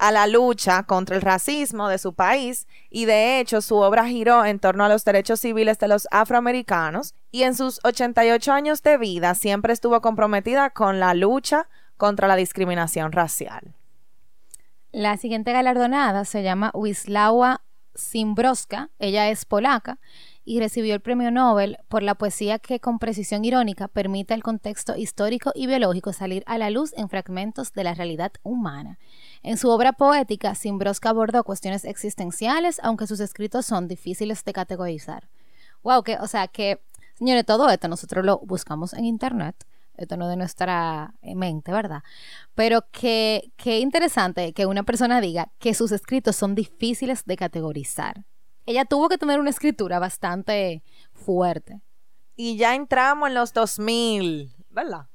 a 0.00 0.10
la 0.10 0.26
lucha 0.26 0.82
contra 0.84 1.14
el 1.14 1.22
racismo 1.22 1.88
de 1.88 1.98
su 1.98 2.14
país 2.14 2.66
y 2.88 3.04
de 3.04 3.38
hecho 3.38 3.60
su 3.60 3.76
obra 3.76 4.06
giró 4.06 4.46
en 4.46 4.58
torno 4.58 4.84
a 4.84 4.88
los 4.88 5.04
derechos 5.04 5.40
civiles 5.40 5.78
de 5.78 5.88
los 5.88 6.08
afroamericanos 6.10 7.14
y 7.30 7.42
en 7.42 7.54
sus 7.54 7.80
88 7.84 8.50
años 8.50 8.82
de 8.82 8.96
vida 8.96 9.34
siempre 9.34 9.74
estuvo 9.74 10.00
comprometida 10.00 10.70
con 10.70 11.00
la 11.00 11.12
lucha 11.12 11.68
contra 11.98 12.26
la 12.28 12.36
discriminación 12.36 13.12
racial. 13.12 13.74
La 14.90 15.18
siguiente 15.18 15.52
galardonada 15.52 16.24
se 16.24 16.42
llama 16.42 16.70
Wisława 16.72 17.60
Szymborska. 17.94 18.88
Ella 18.98 19.28
es 19.28 19.44
polaca 19.44 19.98
y 20.44 20.58
recibió 20.58 20.94
el 20.94 21.00
premio 21.00 21.30
Nobel 21.30 21.78
por 21.88 22.02
la 22.02 22.14
poesía 22.14 22.58
que 22.58 22.80
con 22.80 22.98
precisión 22.98 23.44
irónica 23.44 23.88
permite 23.88 24.34
el 24.34 24.42
contexto 24.42 24.96
histórico 24.96 25.52
y 25.54 25.66
biológico 25.66 26.12
salir 26.12 26.42
a 26.46 26.58
la 26.58 26.70
luz 26.70 26.92
en 26.96 27.08
fragmentos 27.08 27.72
de 27.72 27.84
la 27.84 27.94
realidad 27.94 28.32
humana. 28.42 28.98
En 29.42 29.56
su 29.56 29.68
obra 29.68 29.92
poética, 29.92 30.54
Szymborska 30.54 31.10
abordó 31.10 31.44
cuestiones 31.44 31.84
existenciales, 31.84 32.80
aunque 32.82 33.06
sus 33.06 33.20
escritos 33.20 33.66
son 33.66 33.88
difíciles 33.88 34.44
de 34.44 34.52
categorizar. 34.52 35.28
Wow, 35.82 36.02
que, 36.02 36.16
o 36.16 36.26
sea 36.26 36.48
que, 36.48 36.82
señores, 37.14 37.46
todo 37.46 37.68
esto 37.70 37.88
nosotros 37.88 38.24
lo 38.24 38.38
buscamos 38.38 38.92
en 38.92 39.04
internet. 39.04 39.66
Esto 39.96 40.16
no 40.16 40.28
de 40.28 40.36
nuestra 40.36 41.12
eh, 41.20 41.34
mente, 41.34 41.72
¿verdad? 41.72 42.02
Pero 42.54 42.86
que, 42.90 43.52
qué 43.56 43.80
interesante 43.80 44.54
que 44.54 44.64
una 44.64 44.82
persona 44.82 45.20
diga 45.20 45.50
que 45.58 45.74
sus 45.74 45.92
escritos 45.92 46.36
son 46.36 46.54
difíciles 46.54 47.24
de 47.26 47.36
categorizar. 47.36 48.24
Ella 48.66 48.84
tuvo 48.84 49.08
que 49.08 49.18
tener 49.18 49.40
una 49.40 49.50
escritura 49.50 49.98
bastante 49.98 50.82
fuerte. 51.12 51.80
Y 52.36 52.56
ya 52.56 52.74
entramos 52.74 53.28
en 53.28 53.34
los 53.34 53.52
2000, 53.52 54.54
¿verdad? 54.70 55.06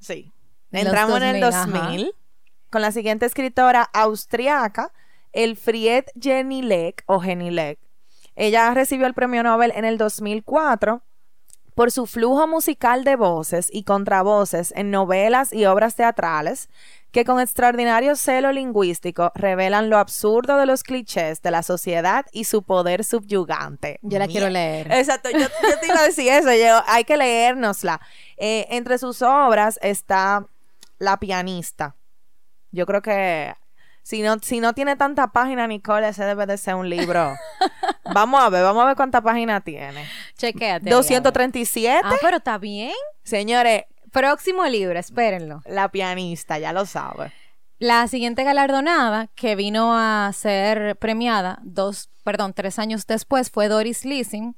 Sí. 0.00 0.32
Entramos 0.70 1.18
en 1.18 1.36
el 1.36 1.40
2000, 1.40 1.72
2000 1.72 2.14
con 2.70 2.80
la 2.80 2.90
siguiente 2.90 3.26
escritora 3.26 3.82
austriaca, 3.82 4.92
Elfriede 5.32 6.06
Genilek 6.18 7.04
o 7.06 7.20
Genilek. 7.20 7.78
Ella 8.34 8.72
recibió 8.72 9.06
el 9.06 9.14
premio 9.14 9.42
Nobel 9.42 9.72
en 9.74 9.84
el 9.84 9.98
2004 9.98 11.02
por 11.74 11.90
su 11.90 12.06
flujo 12.06 12.46
musical 12.46 13.04
de 13.04 13.16
voces 13.16 13.68
y 13.70 13.84
contravoces 13.84 14.72
en 14.76 14.90
novelas 14.90 15.52
y 15.52 15.66
obras 15.66 15.96
teatrales 15.96 16.68
que 17.12 17.24
con 17.26 17.40
extraordinario 17.40 18.16
celo 18.16 18.52
lingüístico 18.52 19.32
revelan 19.34 19.90
lo 19.90 19.98
absurdo 19.98 20.56
de 20.56 20.66
los 20.66 20.82
clichés 20.82 21.42
de 21.42 21.50
la 21.50 21.62
sociedad 21.62 22.24
y 22.32 22.44
su 22.44 22.62
poder 22.62 23.04
subyugante. 23.04 23.98
Yo 24.02 24.18
la 24.18 24.26
quiero 24.26 24.48
leer. 24.48 24.90
Exacto, 24.90 25.30
yo, 25.30 25.38
yo 25.38 25.78
te 25.80 25.86
iba 25.86 26.00
a 26.00 26.04
decir 26.04 26.32
eso, 26.32 26.52
yo, 26.52 26.82
hay 26.86 27.04
que 27.04 27.18
leérnosla. 27.18 28.00
Eh, 28.38 28.66
entre 28.70 28.98
sus 28.98 29.22
obras 29.22 29.78
está 29.82 30.46
La 30.98 31.18
pianista. 31.18 31.96
Yo 32.70 32.86
creo 32.86 33.02
que 33.02 33.54
si 34.02 34.22
no, 34.22 34.36
si 34.40 34.60
no 34.60 34.72
tiene 34.72 34.96
tanta 34.96 35.28
página, 35.28 35.66
Nicole, 35.66 36.08
ese 36.08 36.24
debe 36.24 36.46
de 36.46 36.56
ser 36.56 36.74
un 36.74 36.88
libro. 36.88 37.34
vamos 38.14 38.42
a 38.42 38.48
ver, 38.48 38.62
vamos 38.62 38.82
a 38.82 38.86
ver 38.86 38.96
cuánta 38.96 39.20
página 39.20 39.60
tiene. 39.60 40.08
Chequéate. 40.38 40.64
ahí, 40.64 40.70
a 40.70 40.78
ver. 40.78 40.92
237. 40.94 42.00
Ah, 42.02 42.14
pero 42.20 42.38
está 42.38 42.56
bien. 42.56 42.92
Señores, 43.22 43.84
Próximo 44.12 44.66
libro, 44.66 44.98
espérenlo. 44.98 45.62
la 45.66 45.88
pianista, 45.88 46.58
ya 46.58 46.72
lo 46.72 46.84
sabe. 46.84 47.32
La 47.78 48.06
siguiente 48.06 48.44
galardonada 48.44 49.28
que 49.34 49.56
vino 49.56 49.96
a 49.96 50.30
ser 50.34 50.96
premiada 50.96 51.58
dos, 51.62 52.10
perdón, 52.22 52.52
tres 52.54 52.78
años 52.78 53.06
después 53.06 53.50
fue 53.50 53.68
Doris 53.68 54.04
Lessing. 54.04 54.54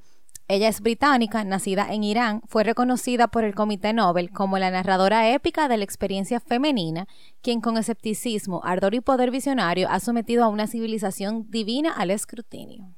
Ella 0.48 0.68
es 0.68 0.80
británica, 0.80 1.42
nacida 1.44 1.86
en 1.90 2.04
Irán, 2.04 2.42
fue 2.48 2.64
reconocida 2.64 3.28
por 3.28 3.44
el 3.44 3.54
Comité 3.54 3.94
Nobel 3.94 4.30
como 4.30 4.58
la 4.58 4.70
narradora 4.70 5.30
épica 5.30 5.68
de 5.68 5.78
la 5.78 5.84
experiencia 5.84 6.38
femenina, 6.40 7.06
quien 7.40 7.62
con 7.62 7.78
escepticismo, 7.78 8.60
ardor 8.62 8.94
y 8.94 9.00
poder 9.00 9.30
visionario 9.30 9.88
ha 9.88 10.00
sometido 10.00 10.44
a 10.44 10.48
una 10.48 10.66
civilización 10.66 11.48
divina 11.50 11.92
al 11.92 12.10
escrutinio. 12.10 12.92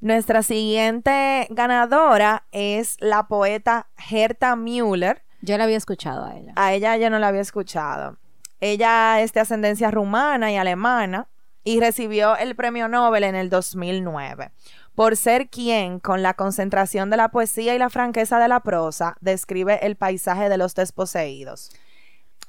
Nuestra 0.00 0.42
siguiente 0.42 1.48
ganadora 1.50 2.46
es 2.52 2.96
la 3.00 3.26
poeta 3.26 3.88
Herta 4.10 4.54
Müller. 4.54 5.23
Yo 5.44 5.58
la 5.58 5.64
había 5.64 5.76
escuchado 5.76 6.24
a 6.24 6.36
ella. 6.36 6.52
A 6.56 6.72
ella 6.72 6.96
yo 6.96 7.10
no 7.10 7.18
la 7.18 7.28
había 7.28 7.40
escuchado. 7.42 8.16
Ella 8.60 9.20
es 9.20 9.32
de 9.32 9.40
ascendencia 9.40 9.90
rumana 9.90 10.50
y 10.52 10.56
alemana 10.56 11.28
y 11.64 11.80
recibió 11.80 12.36
el 12.36 12.54
premio 12.56 12.88
Nobel 12.88 13.24
en 13.24 13.34
el 13.34 13.50
2009 13.50 14.52
por 14.94 15.16
ser 15.16 15.48
quien, 15.50 15.98
con 15.98 16.22
la 16.22 16.34
concentración 16.34 17.10
de 17.10 17.16
la 17.16 17.30
poesía 17.30 17.74
y 17.74 17.78
la 17.78 17.90
franqueza 17.90 18.38
de 18.38 18.46
la 18.46 18.60
prosa, 18.60 19.16
describe 19.20 19.84
el 19.84 19.96
paisaje 19.96 20.48
de 20.48 20.56
los 20.56 20.74
desposeídos. 20.76 21.72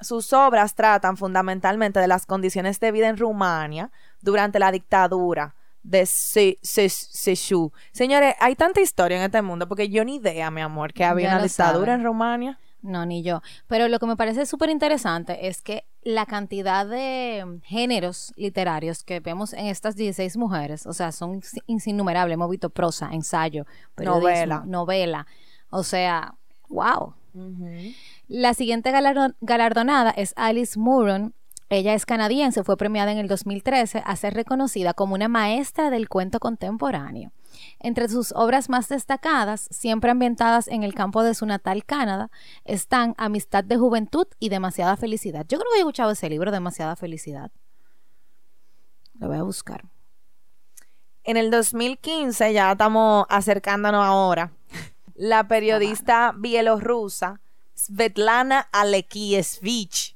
Sus 0.00 0.32
obras 0.32 0.74
tratan 0.76 1.16
fundamentalmente 1.16 1.98
de 1.98 2.06
las 2.06 2.24
condiciones 2.24 2.78
de 2.78 2.92
vida 2.92 3.08
en 3.08 3.16
Rumania 3.16 3.90
durante 4.20 4.58
la 4.60 4.70
dictadura 4.70 5.56
de 5.82 6.06
Se- 6.06 6.58
Se- 6.62 6.88
Seshu. 6.88 7.72
Señores, 7.92 8.34
hay 8.38 8.54
tanta 8.54 8.80
historia 8.80 9.16
en 9.16 9.24
este 9.24 9.42
mundo 9.42 9.66
porque 9.66 9.88
yo 9.88 10.04
ni 10.04 10.16
idea, 10.16 10.50
mi 10.52 10.60
amor, 10.60 10.92
que 10.92 11.04
había 11.04 11.30
Ya 11.30 11.34
una 11.36 11.42
dictadura 11.44 11.86
saben. 11.86 12.00
en 12.00 12.06
Rumania. 12.06 12.58
No, 12.86 13.04
ni 13.04 13.22
yo. 13.22 13.42
Pero 13.66 13.88
lo 13.88 13.98
que 13.98 14.06
me 14.06 14.16
parece 14.16 14.46
súper 14.46 14.70
interesante 14.70 15.48
es 15.48 15.60
que 15.60 15.84
la 16.02 16.24
cantidad 16.24 16.86
de 16.86 17.58
géneros 17.64 18.32
literarios 18.36 19.02
que 19.02 19.18
vemos 19.20 19.52
en 19.52 19.66
estas 19.66 19.96
16 19.96 20.36
mujeres, 20.36 20.86
o 20.86 20.92
sea, 20.92 21.10
son 21.12 21.40
innumerables. 21.66 22.34
Hemos 22.34 22.48
visto 22.50 22.70
prosa, 22.70 23.10
ensayo, 23.12 23.66
Novela. 23.98 24.62
novela. 24.64 25.26
O 25.70 25.82
sea, 25.82 26.34
wow. 26.68 27.14
La 28.28 28.54
siguiente 28.54 28.90
galardo- 28.92 29.34
galardonada 29.40 30.10
es 30.10 30.32
Alice 30.36 30.78
Moron. 30.78 31.34
Ella 31.68 31.94
es 31.94 32.06
canadiense, 32.06 32.62
fue 32.62 32.76
premiada 32.76 33.10
en 33.10 33.18
el 33.18 33.26
2013 33.26 34.02
a 34.06 34.14
ser 34.16 34.34
reconocida 34.34 34.94
como 34.94 35.14
una 35.14 35.26
maestra 35.28 35.90
del 35.90 36.08
cuento 36.08 36.38
contemporáneo. 36.38 37.32
Entre 37.78 38.08
sus 38.08 38.32
obras 38.32 38.68
más 38.68 38.88
destacadas, 38.88 39.68
siempre 39.70 40.10
ambientadas 40.10 40.68
en 40.68 40.82
el 40.82 40.94
campo 40.94 41.22
de 41.22 41.34
su 41.34 41.46
natal 41.46 41.84
Canadá, 41.84 42.30
están 42.64 43.14
Amistad 43.18 43.64
de 43.64 43.76
Juventud 43.76 44.26
y 44.38 44.48
Demasiada 44.48 44.96
Felicidad. 44.96 45.46
Yo 45.48 45.58
creo 45.58 45.70
que 45.72 45.78
he 45.78 45.80
escuchado 45.80 46.10
ese 46.10 46.28
libro, 46.28 46.50
Demasiada 46.50 46.96
Felicidad. 46.96 47.50
Lo 49.18 49.28
voy 49.28 49.38
a 49.38 49.42
buscar. 49.42 49.84
En 51.24 51.36
el 51.36 51.50
2015, 51.50 52.52
ya 52.52 52.72
estamos 52.72 53.26
acercándonos 53.28 54.04
ahora, 54.04 54.52
la 55.14 55.48
periodista 55.48 56.32
bielorrusa 56.36 57.40
Svetlana 57.74 58.68
Alekievich. 58.72 60.15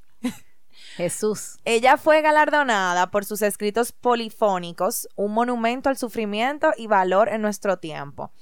Jesús. 0.97 1.59
Ella 1.64 1.97
fue 1.97 2.23
galardonada 2.23 3.11
por 3.11 3.25
sus 3.25 3.42
escritos 3.42 3.92
polifónicos, 3.92 5.09
un 5.16 5.32
monumento 5.32 5.88
al 5.88 5.97
sufrimiento 5.97 6.73
y 6.76 6.87
valor 6.87 7.28
en 7.28 7.42
nuestro 7.42 7.78
tiempo. 7.78 8.32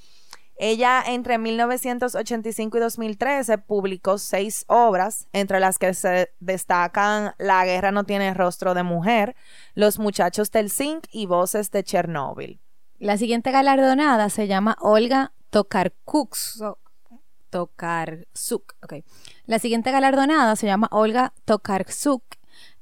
Ella 0.60 1.04
entre 1.06 1.38
1985 1.38 2.78
y 2.78 2.80
2013 2.80 3.58
publicó 3.58 4.18
seis 4.18 4.64
obras, 4.66 5.28
entre 5.32 5.60
las 5.60 5.78
que 5.78 5.94
se 5.94 6.32
destacan 6.40 7.32
La 7.38 7.64
guerra 7.64 7.92
no 7.92 8.02
tiene 8.02 8.34
rostro 8.34 8.74
de 8.74 8.82
mujer, 8.82 9.36
Los 9.74 10.00
muchachos 10.00 10.50
del 10.50 10.70
zinc 10.70 11.04
y 11.12 11.26
Voces 11.26 11.70
de 11.70 11.84
Chernóbil. 11.84 12.60
La 12.98 13.16
siguiente 13.16 13.52
galardonada 13.52 14.28
se 14.30 14.48
llama 14.48 14.76
Olga 14.80 15.32
Tokarczuk. 15.50 16.36
Tokarczuk, 17.50 18.74
ok. 18.82 18.94
La 19.46 19.60
siguiente 19.60 19.92
galardonada 19.92 20.56
se 20.56 20.66
llama 20.66 20.88
Olga 20.90 21.32
Tokarczuk. 21.44 22.24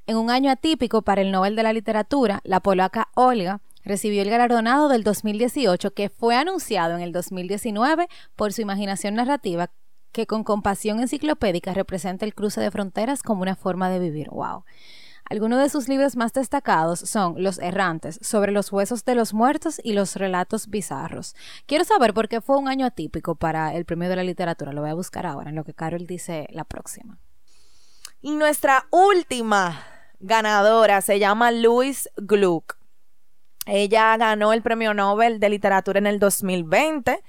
En 0.08 0.16
un 0.16 0.30
año 0.30 0.52
atípico 0.52 1.02
para 1.02 1.20
el 1.20 1.32
Nobel 1.32 1.56
de 1.56 1.64
la 1.64 1.72
Literatura, 1.72 2.40
la 2.44 2.60
polaca 2.60 3.08
Olga 3.14 3.60
recibió 3.82 4.22
el 4.22 4.30
galardonado 4.30 4.88
del 4.88 5.02
2018 5.02 5.94
que 5.94 6.10
fue 6.10 6.36
anunciado 6.36 6.94
en 6.94 7.00
el 7.00 7.10
2019 7.10 8.08
por 8.36 8.52
su 8.52 8.62
imaginación 8.62 9.16
narrativa 9.16 9.70
que 10.12 10.28
con 10.28 10.44
compasión 10.44 11.00
enciclopédica 11.00 11.74
representa 11.74 12.24
el 12.24 12.36
cruce 12.36 12.60
de 12.60 12.70
fronteras 12.70 13.24
como 13.24 13.42
una 13.42 13.56
forma 13.56 13.90
de 13.90 13.98
vivir. 13.98 14.28
Wow. 14.30 14.64
Algunos 15.28 15.58
de 15.58 15.68
sus 15.68 15.88
libros 15.88 16.14
más 16.14 16.32
destacados 16.32 17.00
son 17.00 17.42
Los 17.42 17.58
errantes, 17.58 18.20
sobre 18.22 18.52
los 18.52 18.70
huesos 18.70 19.04
de 19.04 19.16
los 19.16 19.34
muertos 19.34 19.80
y 19.82 19.92
los 19.92 20.14
relatos 20.14 20.68
bizarros. 20.68 21.34
Quiero 21.66 21.84
saber 21.84 22.14
por 22.14 22.28
qué 22.28 22.40
fue 22.40 22.58
un 22.58 22.68
año 22.68 22.86
atípico 22.86 23.34
para 23.34 23.74
el 23.74 23.84
premio 23.84 24.08
de 24.08 24.14
la 24.14 24.22
literatura. 24.22 24.72
Lo 24.72 24.82
voy 24.82 24.90
a 24.90 24.94
buscar 24.94 25.26
ahora, 25.26 25.50
en 25.50 25.56
lo 25.56 25.64
que 25.64 25.74
Carol 25.74 26.06
dice 26.06 26.46
la 26.52 26.62
próxima. 26.62 27.18
Y 28.22 28.36
nuestra 28.36 28.86
última 28.92 29.95
ganadora 30.20 31.00
se 31.00 31.18
llama 31.18 31.50
Louise 31.50 32.10
Gluck. 32.16 32.76
Ella 33.66 34.16
ganó 34.16 34.52
el 34.52 34.62
Premio 34.62 34.94
Nobel 34.94 35.40
de 35.40 35.48
Literatura 35.48 35.98
en 35.98 36.06
el 36.06 36.18
2020 36.18 37.22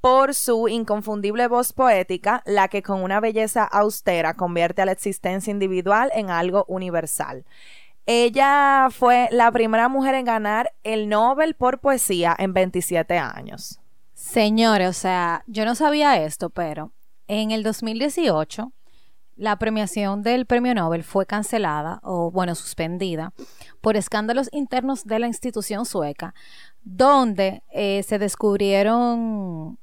por 0.00 0.34
su 0.34 0.68
inconfundible 0.68 1.46
voz 1.46 1.72
poética, 1.72 2.42
la 2.44 2.68
que 2.68 2.82
con 2.82 3.02
una 3.02 3.20
belleza 3.20 3.64
austera 3.64 4.34
convierte 4.34 4.82
a 4.82 4.86
la 4.86 4.92
existencia 4.92 5.50
individual 5.50 6.10
en 6.14 6.30
algo 6.30 6.64
universal. 6.68 7.44
Ella 8.06 8.88
fue 8.90 9.28
la 9.30 9.50
primera 9.52 9.88
mujer 9.88 10.16
en 10.16 10.24
ganar 10.24 10.72
el 10.82 11.08
Nobel 11.08 11.54
por 11.54 11.78
poesía 11.78 12.34
en 12.36 12.52
27 12.52 13.16
años. 13.16 13.80
Señores, 14.12 14.88
o 14.88 14.92
sea, 14.92 15.44
yo 15.46 15.64
no 15.64 15.76
sabía 15.76 16.22
esto, 16.24 16.50
pero 16.50 16.92
en 17.28 17.52
el 17.52 17.62
2018 17.62 18.72
la 19.36 19.56
premiación 19.56 20.22
del 20.22 20.46
premio 20.46 20.74
Nobel 20.74 21.04
fue 21.04 21.26
cancelada 21.26 22.00
o, 22.02 22.30
bueno, 22.30 22.54
suspendida 22.54 23.32
por 23.80 23.96
escándalos 23.96 24.48
internos 24.52 25.04
de 25.04 25.18
la 25.18 25.26
institución 25.26 25.86
sueca, 25.86 26.34
donde 26.82 27.62
eh, 27.72 28.02
se 28.02 28.18
descubrieron 28.18 29.78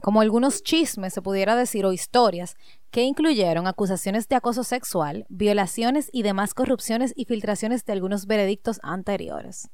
como 0.00 0.20
algunos 0.20 0.62
chismes, 0.62 1.12
se 1.12 1.22
pudiera 1.22 1.56
decir, 1.56 1.84
o 1.84 1.92
historias, 1.92 2.56
que 2.90 3.02
incluyeron 3.02 3.66
acusaciones 3.66 4.28
de 4.28 4.36
acoso 4.36 4.64
sexual, 4.64 5.26
violaciones 5.28 6.08
y 6.12 6.22
demás 6.22 6.54
corrupciones 6.54 7.12
y 7.16 7.24
filtraciones 7.24 7.84
de 7.84 7.92
algunos 7.94 8.26
veredictos 8.26 8.78
anteriores. 8.82 9.70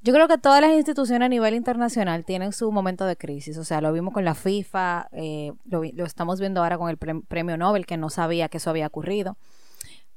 Yo 0.00 0.14
creo 0.14 0.28
que 0.28 0.38
todas 0.38 0.60
las 0.60 0.70
instituciones 0.72 1.26
a 1.26 1.28
nivel 1.28 1.54
internacional 1.54 2.24
tienen 2.24 2.52
su 2.52 2.70
momento 2.70 3.04
de 3.04 3.16
crisis. 3.16 3.58
O 3.58 3.64
sea, 3.64 3.80
lo 3.80 3.92
vimos 3.92 4.14
con 4.14 4.24
la 4.24 4.34
FIFA, 4.34 5.08
eh, 5.12 5.52
lo, 5.64 5.82
estamos 6.04 6.38
viendo 6.38 6.62
ahora 6.62 6.78
con 6.78 6.88
el 6.88 6.96
pre- 6.98 7.20
premio 7.26 7.56
Nobel, 7.56 7.84
que 7.84 7.96
no 7.96 8.08
sabía 8.08 8.48
que 8.48 8.58
eso 8.58 8.70
había 8.70 8.86
ocurrido. 8.86 9.36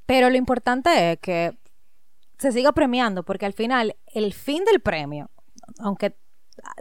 Pero 0.05 0.29
lo 0.29 0.37
importante 0.37 1.11
es 1.11 1.19
que 1.19 1.57
se 2.37 2.51
siga 2.51 2.73
premiando, 2.73 3.23
porque 3.23 3.45
al 3.45 3.53
final 3.53 3.95
el 4.07 4.33
fin 4.33 4.65
del 4.65 4.81
premio, 4.81 5.29
aunque 5.79 6.15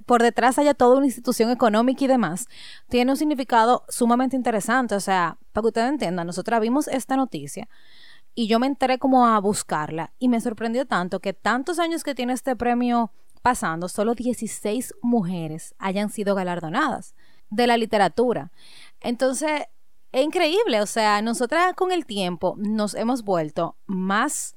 por 0.05 0.21
detrás 0.23 0.59
haya 0.59 0.75
toda 0.75 0.97
una 0.97 1.07
institución 1.07 1.51
económica 1.51 2.05
y 2.05 2.09
demás, 2.09 2.47
tiene 2.89 3.13
un 3.13 3.17
significado 3.17 3.85
sumamente 3.89 4.37
interesante. 4.37 4.95
O 4.95 5.01
sea, 5.01 5.39
para 5.53 5.63
que 5.63 5.69
ustedes 5.69 5.89
entiendan, 5.89 6.27
nosotros 6.27 6.61
vimos 6.61 6.87
esta 6.89 7.17
noticia 7.17 7.69
y 8.35 8.47
yo 8.47 8.59
me 8.59 8.67
enteré 8.67 8.99
como 8.99 9.27
a 9.27 9.39
buscarla 9.41 10.13
y 10.19 10.29
me 10.29 10.41
sorprendió 10.41 10.87
tanto 10.87 11.21
que 11.21 11.33
tantos 11.33 11.79
años 11.79 12.05
que 12.05 12.15
tiene 12.15 12.33
este 12.33 12.57
premio 12.57 13.13
pasando, 13.43 13.89
solo 13.89 14.15
16 14.15 14.95
mujeres 15.03 15.75
hayan 15.79 16.11
sido 16.11 16.35
galardonadas 16.35 17.15
de 17.51 17.67
la 17.67 17.77
literatura. 17.77 18.53
Entonces, 19.01 19.63
es 20.13 20.25
increíble, 20.25 20.81
o 20.81 20.87
sea, 20.87 21.23
nosotras 21.23 21.75
con 21.75 21.93
el 21.93 22.05
tiempo 22.07 22.55
nos 22.59 22.95
hemos 22.95 23.23
vuelto 23.23 23.77
más 23.87 24.57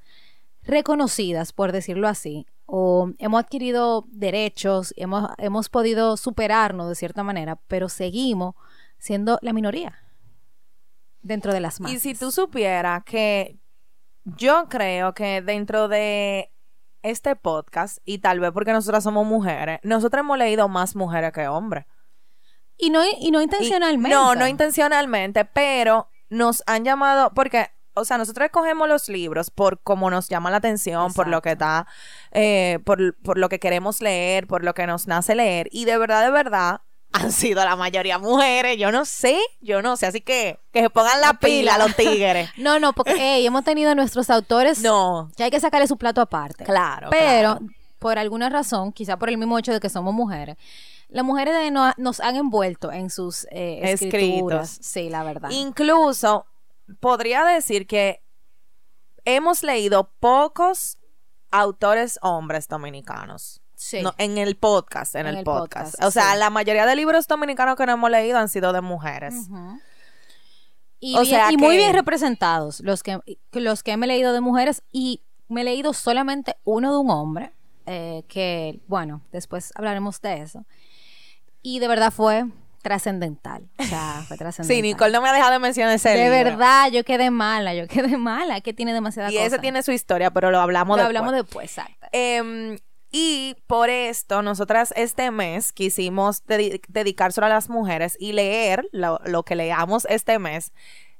reconocidas, 0.63 1.53
por 1.53 1.71
decirlo 1.71 2.07
así, 2.07 2.47
o 2.65 3.11
hemos 3.19 3.43
adquirido 3.43 4.05
derechos, 4.09 4.93
hemos, 4.97 5.29
hemos 5.37 5.69
podido 5.69 6.17
superarnos 6.17 6.89
de 6.89 6.95
cierta 6.95 7.23
manera, 7.23 7.59
pero 7.67 7.89
seguimos 7.89 8.55
siendo 8.97 9.37
la 9.41 9.53
minoría. 9.53 9.99
dentro 11.21 11.53
de 11.53 11.61
las 11.61 11.79
masas. 11.79 11.95
Y 11.95 11.99
si 11.99 12.15
tú 12.15 12.31
supieras 12.31 13.03
que 13.05 13.57
yo 14.23 14.67
creo 14.69 15.13
que 15.13 15.41
dentro 15.41 15.87
de 15.87 16.51
este 17.01 17.35
podcast, 17.35 17.97
y 18.05 18.19
tal 18.19 18.39
vez 18.39 18.51
porque 18.51 18.71
nosotras 18.71 19.03
somos 19.03 19.25
mujeres, 19.25 19.79
nosotros 19.83 20.21
hemos 20.21 20.37
leído 20.37 20.67
más 20.69 20.95
mujeres 20.95 21.31
que 21.33 21.47
hombres. 21.47 21.85
Y 22.77 22.89
no, 22.89 23.01
y 23.05 23.31
no 23.31 23.39
Y- 23.41 23.43
intencionalmente. 23.43 24.09
no, 24.15 24.35
no 24.35 24.47
intencionalmente, 24.47 25.45
pero 25.45 26.09
nos 26.29 26.63
han 26.65 26.83
llamado, 26.85 27.31
porque, 27.33 27.67
o 27.93 28.05
sea, 28.05 28.17
nosotros 28.17 28.45
escogemos 28.45 28.87
los 28.87 29.09
libros 29.09 29.51
por 29.51 29.81
cómo 29.83 30.09
nos 30.09 30.29
llama 30.29 30.49
la 30.49 30.57
atención, 30.57 31.13
por 31.13 31.27
lo 31.27 31.41
que 31.41 31.51
está, 31.51 31.85
eh, 32.31 32.79
por, 32.85 33.15
por 33.21 33.37
lo 33.37 33.49
que 33.49 33.59
queremos 33.59 34.01
leer, 34.01 34.47
por 34.47 34.63
lo 34.63 34.73
que 34.73 34.87
nos 34.87 35.05
nace 35.07 35.35
leer. 35.35 35.67
Y 35.71 35.85
de 35.85 35.97
verdad, 35.97 36.23
de 36.23 36.31
verdad, 36.31 36.81
han 37.13 37.32
sido 37.32 37.63
la 37.63 37.75
mayoría 37.75 38.17
mujeres. 38.17 38.77
Yo 38.77 38.91
no 38.91 39.05
sé, 39.05 39.39
yo 39.62 39.82
no 39.82 39.96
sé. 39.98 40.08
Así 40.08 40.20
que 40.22 40.60
que 40.72 40.82
se 40.82 40.89
pongan 40.89 41.22
la 41.22 41.34
pila 41.36 41.77
los 41.77 41.96
tigres. 41.96 42.50
No, 42.58 42.79
no, 42.79 42.93
porque 42.93 43.46
hemos 43.46 43.63
tenido 43.63 43.93
nuestros 43.96 44.29
autores 44.29 44.82
No, 44.82 45.32
que 45.38 45.43
hay 45.43 45.51
que 45.51 45.60
sacarle 45.60 45.88
su 45.88 45.98
plato 45.98 46.22
aparte. 46.22 46.63
claro. 46.63 47.10
Pero, 47.12 47.58
claro. 47.58 47.65
por 48.00 48.17
alguna 48.20 48.50
razón, 48.50 48.91
quizá 48.91 49.17
por 49.17 49.29
el 49.29 49.38
mismo 49.38 49.58
hecho 49.60 49.72
de 49.72 49.79
que 49.79 49.89
somos 49.89 50.13
mujeres, 50.13 50.58
las 51.10 51.24
mujeres 51.24 51.53
de 51.55 51.70
no- 51.72 51.93
nos 51.98 52.20
han 52.20 52.36
envuelto 52.36 52.91
en 52.91 53.10
sus 53.12 53.46
eh, 53.51 53.79
Escritos. 53.84 54.20
escrituras. 54.20 54.77
Sí, 54.82 55.10
la 55.10 55.24
verdad. 55.24 55.50
Incluso 55.51 56.46
podría 57.00 57.43
decir 57.46 57.86
que 57.86 58.22
hemos 59.25 59.62
leído 59.63 60.10
pocos 60.20 60.98
autores 61.51 62.17
hombres 62.24 62.67
dominicanos. 62.67 63.62
Sí. 63.83 64.01
No, 64.01 64.13
en 64.17 64.37
el 64.37 64.55
podcast, 64.55 65.15
en, 65.15 65.27
En 65.27 65.37
el, 65.37 65.43
podcast. 65.43 65.91
podcast, 65.95 66.03
O 66.03 66.11
sea, 66.11 66.33
sí. 66.33 66.39
la 66.39 66.49
mayoría 66.49 66.85
de 66.85 66.95
libros 66.95 67.27
dominicanos 67.27 67.75
que 67.75 67.85
no 67.85 67.93
hemos 67.93 68.09
leído 68.09 68.37
han 68.37 68.49
sido 68.49 68.73
de 68.73 68.81
mujeres. 68.81 69.35
Y, 70.99 71.15
O 71.17 71.21
bien- 71.21 71.25
sea 71.35 71.51
y 71.51 71.57
muy 71.57 71.75
bien 71.75 71.93
representados 71.93 72.79
los 72.79 73.03
que, 73.03 73.19
los 73.51 73.83
que 73.83 73.97
me 73.97 74.05
he 74.05 74.07
leído 74.07 74.31
de 74.33 74.39
mujeres 74.41 74.83
y 74.91 75.21
me 75.49 75.61
he 75.61 75.63
leído 75.65 75.93
solamente 75.93 76.55
uno 76.63 76.91
de 76.93 76.97
un 76.97 77.09
hombre, 77.11 77.51
eh, 77.85 78.23
que 78.29 78.79
bueno, 78.87 79.21
después 79.31 79.73
hablaremos 79.75 80.21
de 80.21 80.41
eso. 80.41 80.65
Y 81.61 81.79
de 81.79 81.87
verdad 81.89 82.11
fue 82.11 82.45
trascendental. 82.81 83.69
O 83.77 83.83
sea, 83.83 84.23
fue 84.27 84.37
trascendental. 84.37 84.75
Sí, 84.77 84.81
Nicole 84.81 85.11
no 85.11 85.21
me 85.21 85.29
ha 85.29 85.33
dejado 85.33 85.51
de 85.53 85.59
mencionar 85.59 85.93
ese 85.93 86.09
De 86.09 86.15
libro. 86.29 86.31
verdad, 86.51 86.89
yo 86.91 87.03
quedé 87.03 87.29
mala, 87.31 87.73
yo 87.73 87.87
quedé 87.87 88.17
mala, 88.17 88.61
que 88.61 88.73
tiene 88.73 88.93
demasiada 88.93 89.29
Y 89.29 89.35
cosa. 89.35 89.45
ese 89.47 89.59
tiene 89.59 89.83
su 89.83 89.91
historia, 89.91 90.31
pero 90.31 90.51
lo 90.51 90.59
hablamos 90.61 90.97
Lo 90.97 91.03
después. 91.03 91.17
hablamos 91.17 91.33
después, 91.33 91.65
exacto. 91.77 92.07
Em, 92.13 92.77
y 93.13 93.55
por 93.67 93.89
esto, 93.89 94.41
nosotras 94.41 94.93
este 94.98 95.32
mes 95.32 95.72
quisimos 95.72 96.43
dedi- 96.46 96.82
dedicar 96.89 97.32
solo 97.32 97.48
a 97.48 97.50
las 97.50 97.70
mujeres 97.70 98.17
y 98.20 98.34
leer 98.34 98.89
lo, 98.91 99.20
lo 99.25 99.43
que 99.43 99.55
leamos 99.55 100.05
este 100.10 100.38
mes 100.39 100.74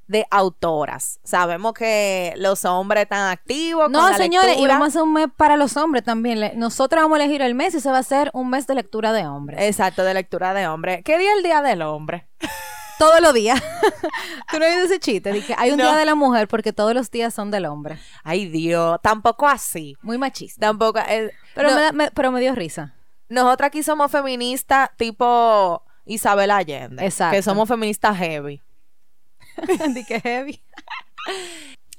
de 0.08 0.26
autoras. 0.32 1.20
Sabemos 1.24 1.74
que 1.74 2.34
los 2.36 2.66
hombres 2.66 3.04
están 3.04 3.30
activos. 3.32 3.90
No, 3.90 4.02
con 4.02 4.12
la 4.12 4.18
señores, 4.18 4.50
y 4.50 4.56
lectura. 4.56 4.74
vamos 4.74 4.86
a 4.88 4.90
hacer 4.90 5.02
un 5.04 5.14
mes 5.14 5.28
para 5.38 5.56
los 5.56 5.78
hombres 5.78 6.04
también. 6.04 6.60
Nosotros 6.60 7.02
vamos 7.04 7.20
a 7.20 7.24
elegir 7.24 7.42
el 7.42 7.56
mes 7.56 7.74
y 7.74 7.80
se 7.80 7.90
va 7.90 7.98
a 7.98 8.02
hacer 8.02 8.30
un 8.34 8.50
mes 8.50 8.68
de 8.68 8.76
lectura 8.76 9.14
de 9.14 9.26
hombres. 9.28 9.62
Exacto, 9.62 10.04
de 10.04 10.14
lectura 10.14 10.54
de 10.54 10.68
hombre. 10.68 11.04
¿Qué 11.04 11.18
día 11.18 11.32
es 11.32 11.38
el 11.38 11.44
día 11.44 11.62
del 11.62 11.84
hombre? 11.84 12.28
Todos 13.03 13.22
los 13.22 13.33
días. 13.33 13.62
Tú 14.51 14.60
no 14.60 14.65
oíste 14.65 14.83
ese 14.86 15.00
chiste. 15.00 15.41
que 15.45 15.55
hay 15.57 15.72
un 15.72 15.77
No. 15.77 15.83
día 15.83 15.95
de 15.95 16.05
la 16.05 16.15
mujer 16.15 16.48
porque 16.48 16.72
todos 16.74 16.93
los 16.93 17.10
días 17.12 17.33
son 17.33 17.51
del 17.51 17.65
hombre. 17.65 17.98
Ay, 18.24 18.48
Dios, 18.48 19.00
tampoco 19.01 19.48
así. 19.48 19.95
Muy 20.01 20.17
machista. 20.17 20.60
Tampoco. 20.62 21.00
eh, 21.07 21.31
Pero, 21.55 21.72
no- 21.72 21.93
me, 21.93 22.12
pero 22.12 22.31
me 22.31 22.39
dio 22.39 22.55
risa. 22.55 22.95
Nosotras 23.29 23.67
aquí 23.67 23.83
somos 23.83 24.12
feministas 24.12 24.89
tipo 24.98 25.83
Isabel 26.05 26.51
Allende. 26.51 27.05
Exacto. 27.05 27.36
Que 27.36 27.41
somos 27.41 27.67
feministas 27.67 28.15
heavy. 28.17 28.62
Di 29.93 30.05
que 30.05 30.19
heavy. 30.19 30.62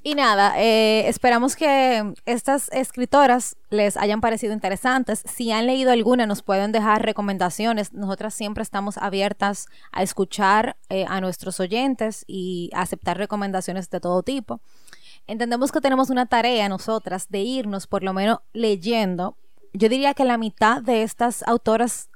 Y 0.06 0.14
nada, 0.16 0.52
eh, 0.61 1.08
esperamos 1.08 1.56
que 1.56 2.12
estas 2.26 2.68
escritoras 2.73 3.56
les 3.70 3.96
hayan 3.96 4.20
parecido 4.20 4.52
interesantes. 4.52 5.25
Si 5.25 5.50
han 5.50 5.64
leído 5.64 5.92
alguna, 5.92 6.26
nos 6.26 6.42
pueden 6.42 6.73
dejar 6.73 7.02
recomendaciones. 7.02 7.94
Nosotras 7.94 8.34
siempre 8.34 8.62
estamos 8.62 8.99
abiertas 8.99 9.67
a 9.93 10.02
escuchar 10.02 10.76
eh, 10.90 11.06
a 11.08 11.23
nuestros 11.23 11.58
oyentes 11.58 12.25
y 12.26 12.71
aceptar 12.75 13.17
recomendaciones 13.17 13.88
de 13.88 13.99
todo 13.99 14.23
tipo. 14.23 14.60
Entendemos 15.26 15.73
que 15.73 15.80
tenemos 15.80 16.10
una 16.10 16.26
tarea 16.26 16.69
nosotras 16.69 17.30
de 17.30 17.38
irnos 17.38 17.86
por 17.86 18.02
lo 18.02 18.12
menos 18.12 18.40
leyendo. 18.52 19.38
Yo 19.73 19.88
diría 19.88 20.12
que 20.12 20.26
la 20.26 20.36
mitad 20.36 20.82
de 20.82 21.02
estas 21.02 21.43
autoras 21.49 22.10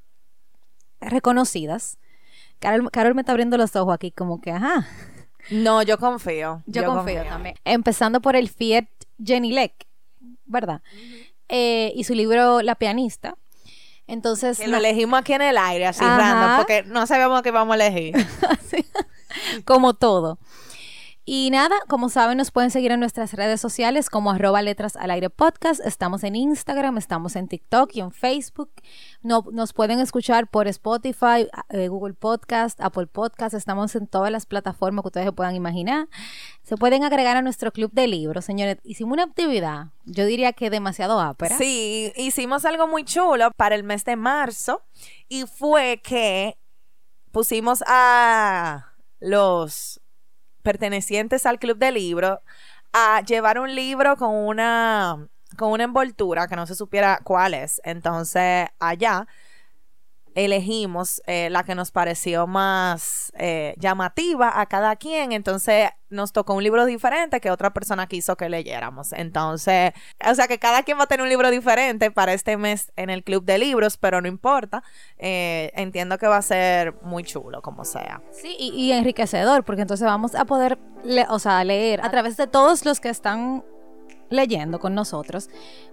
reconocidas. 1.01 1.97
Carol, 2.59 2.91
Carol 2.91 3.15
me 3.15 3.23
está 3.23 3.33
abriendo 3.33 3.57
los 3.57 3.75
ojos 3.77 3.95
aquí 3.95 4.11
como 4.11 4.43
que, 4.43 4.51
ajá. 4.53 4.87
No, 5.51 5.83
yo 5.83 5.99
confío. 5.99 6.63
Yo, 6.67 6.85
confío, 6.85 7.25
también. 7.25 7.55
Empezando 7.65 8.21
por 8.21 8.37
el 8.37 8.49
Fiat 8.49 8.87
Jenny 9.23 9.53
Leck, 9.53 9.73
¿verdad? 10.45 10.83
Eh, 11.49 11.93
y 11.95 12.05
su 12.05 12.15
libro 12.15 12.61
La 12.63 12.75
pianista. 12.75 13.37
Entonces, 14.07 14.59
Que 14.59 14.67
lo 14.67 14.73
na- 14.73 14.79
elegimos 14.79 15.21
aquí 15.21 15.35
en 15.35 15.43
el 15.43 15.59
aire, 15.59 15.87
así 15.87 16.03
Ajá. 16.05 16.17
random, 16.17 16.57
porque 16.59 16.83
no 16.85 17.07
sabíamos 17.07 17.43
qué 17.43 17.51
vamos 17.51 17.77
a 17.79 17.87
elegir. 17.87 18.15
como 19.65 19.95
todo. 19.95 20.39
Y 21.31 21.51
nada, 21.51 21.77
como 21.89 22.09
saben, 22.09 22.39
nos 22.39 22.51
pueden 22.51 22.71
seguir 22.71 22.91
en 22.91 23.01
nuestras 23.01 23.35
redes 23.35 23.61
sociales 23.61 24.09
como 24.09 24.31
arroba 24.31 24.63
letras 24.63 24.97
al 24.97 25.11
aire 25.11 25.29
podcast. 25.29 25.79
Estamos 25.85 26.25
en 26.25 26.35
Instagram, 26.35 26.97
estamos 26.97 27.37
en 27.37 27.49
TikTok 27.49 27.91
y 27.93 28.01
en 28.01 28.13
Facebook. 28.13 28.71
No, 29.21 29.45
nos 29.53 29.75
pueden 29.75 30.01
escuchar 30.01 30.49
por 30.49 30.69
Spotify, 30.69 31.47
eh, 31.69 31.89
Google 31.89 32.15
Podcast, 32.15 32.81
Apple 32.81 33.09
Podcast. 33.09 33.53
Estamos 33.53 33.95
en 33.95 34.07
todas 34.07 34.33
las 34.33 34.47
plataformas 34.47 35.03
que 35.03 35.09
ustedes 35.09 35.27
se 35.27 35.33
puedan 35.33 35.55
imaginar. 35.55 36.09
Se 36.63 36.79
pueden 36.79 37.05
agregar 37.05 37.37
a 37.37 37.43
nuestro 37.43 37.73
club 37.73 37.91
de 37.93 38.07
libros. 38.07 38.47
Señores, 38.47 38.79
hicimos 38.83 39.13
una 39.13 39.25
actividad, 39.25 39.89
yo 40.07 40.25
diría 40.25 40.55
que 40.55 40.71
demasiado 40.71 41.21
ápera. 41.21 41.59
Sí, 41.59 42.11
hicimos 42.17 42.65
algo 42.65 42.89
muy 42.89 43.05
chulo 43.05 43.51
para 43.55 43.75
el 43.75 43.85
mes 43.85 44.03
de 44.07 44.17
marzo 44.17 44.81
y 45.29 45.45
fue 45.45 46.01
que 46.03 46.57
pusimos 47.33 47.85
a 47.87 48.95
los 49.21 50.01
pertenecientes 50.69 51.47
al 51.47 51.59
club 51.59 51.79
de 51.79 51.91
libro 51.93 52.43
a 52.93 53.23
llevar 53.23 53.59
un 53.59 53.75
libro 53.75 54.19
con 54.19 54.35
una 54.35 55.27
con 55.57 55.73
una 55.73 55.85
envoltura 55.85 56.47
que 56.47 56.57
no 56.57 56.67
se 56.67 56.75
supiera 56.75 57.21
cuál 57.25 57.55
es. 57.55 57.81
Entonces, 57.85 58.69
allá 58.79 59.27
elegimos 60.45 61.21
eh, 61.27 61.49
la 61.51 61.65
que 61.65 61.75
nos 61.75 61.91
pareció 61.91 62.47
más 62.47 63.33
eh, 63.37 63.75
llamativa 63.79 64.61
a 64.61 64.67
cada 64.67 64.97
quien. 64.97 65.33
Entonces 65.33 65.91
nos 66.11 66.33
tocó 66.33 66.55
un 66.55 66.63
libro 66.63 66.87
diferente 66.87 67.41
que 67.41 67.51
otra 67.51 67.73
persona 67.73 68.07
quiso 68.07 68.37
que 68.37 68.49
leyéramos. 68.49 69.13
Entonces, 69.13 69.93
o 70.25 70.35
sea 70.35 70.47
que 70.47 70.59
cada 70.59 70.85
quien 70.85 70.99
va 70.99 71.05
a 71.05 71.07
tener 71.07 71.23
un 71.23 71.29
libro 71.29 71.51
diferente 71.51 72.11
para 72.11 72.33
este 72.33 72.57
mes 72.57 72.93
en 72.97 73.11
el 73.11 73.25
club 73.25 73.45
de 73.45 73.59
libros, 73.59 73.97
pero 73.97 74.21
no 74.21 74.29
importa. 74.29 74.83
Eh, 75.19 75.73
entiendo 75.75 76.19
que 76.19 76.29
va 76.29 76.37
a 76.37 76.43
ser 76.43 76.95
muy 77.03 77.25
chulo, 77.25 77.61
como 77.61 77.85
sea. 77.85 78.23
Sí, 78.31 78.57
y, 78.59 78.69
y 78.71 78.93
enriquecedor, 78.93 79.65
porque 79.65 79.83
entonces 79.83 80.07
vamos 80.07 80.35
a 80.35 80.45
poder 80.45 80.79
o 81.29 81.39
sea, 81.39 81.65
leer 81.65 82.01
a 82.03 82.11
través 82.11 82.37
de 82.37 82.47
todos 82.47 82.85
los 82.85 83.01
que 83.01 83.09
están 83.09 83.65
leyendo 84.31 84.79
con 84.79 84.95
nosotros 84.95 85.49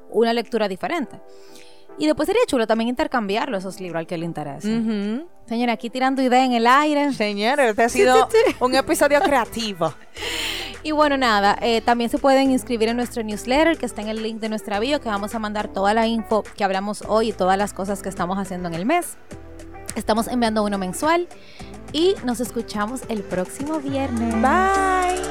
una 0.09 0.33
lectura 0.33 0.67
diferente. 0.67 1.19
Y 1.97 2.07
después 2.07 2.27
sería 2.27 2.41
chulo 2.47 2.67
también 2.67 2.89
intercambiarlo 2.89 3.57
esos 3.57 3.79
libros 3.79 3.99
al 3.99 4.07
que 4.07 4.17
le 4.17 4.25
interese. 4.25 4.67
Ujú. 4.67 5.27
Señora, 5.47 5.73
aquí 5.73 5.89
tirando 5.89 6.21
ideas 6.21 6.45
en 6.45 6.53
el 6.53 6.67
aire. 6.67 7.13
Señores, 7.13 7.69
este 7.69 7.83
ha 7.83 7.89
sido 7.89 8.27
un 8.59 8.75
episodio 8.75 9.21
creativo. 9.21 9.93
Y 10.83 10.91
bueno, 10.91 11.17
nada, 11.17 11.57
eh, 11.61 11.81
también 11.81 12.09
se 12.09 12.19
pueden 12.19 12.51
inscribir 12.51 12.89
en 12.89 12.97
nuestro 12.97 13.23
newsletter 13.23 13.77
que 13.77 13.87
está 13.87 14.01
en 14.01 14.09
el 14.09 14.21
link 14.21 14.39
de 14.39 14.49
nuestra 14.49 14.79
bio, 14.79 15.01
que 15.01 15.09
vamos 15.09 15.33
a 15.33 15.39
mandar 15.39 15.67
toda 15.67 15.93
la 15.95 16.05
info 16.05 16.43
que 16.55 16.63
hablamos 16.63 17.03
hoy 17.07 17.29
y 17.29 17.33
todas 17.33 17.57
las 17.57 17.73
cosas 17.73 18.03
que 18.03 18.09
estamos 18.09 18.37
haciendo 18.37 18.67
en 18.67 18.75
el 18.75 18.85
mes. 18.85 19.17
Estamos 19.95 20.27
enviando 20.27 20.63
uno 20.63 20.77
mensual 20.77 21.27
y 21.91 22.13
nos 22.23 22.39
escuchamos 22.39 23.01
el 23.09 23.23
próximo 23.23 23.79
viernes. 23.79 24.35
Bye. 24.35 25.24